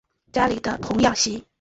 [0.33, 1.45] 家里的童养媳